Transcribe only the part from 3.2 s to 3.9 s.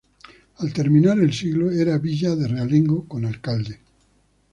alcalde.